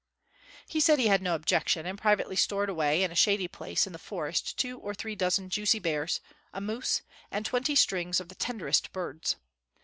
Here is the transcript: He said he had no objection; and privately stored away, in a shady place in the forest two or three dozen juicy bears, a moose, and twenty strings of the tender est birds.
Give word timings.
He 0.67 0.79
said 0.79 0.97
he 0.97 1.09
had 1.09 1.21
no 1.21 1.35
objection; 1.35 1.85
and 1.85 1.95
privately 1.95 2.35
stored 2.35 2.69
away, 2.69 3.03
in 3.03 3.11
a 3.11 3.13
shady 3.15 3.47
place 3.47 3.85
in 3.85 3.93
the 3.93 3.99
forest 3.99 4.57
two 4.57 4.79
or 4.79 4.95
three 4.95 5.15
dozen 5.15 5.47
juicy 5.47 5.77
bears, 5.77 6.19
a 6.51 6.59
moose, 6.59 7.03
and 7.29 7.45
twenty 7.45 7.75
strings 7.75 8.19
of 8.19 8.27
the 8.27 8.33
tender 8.33 8.67
est 8.67 8.91
birds. 8.93 9.35